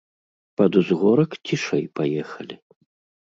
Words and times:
Пад 0.59 0.71
узгорак 0.81 1.31
цішэй 1.45 1.85
паехалі. 1.99 2.55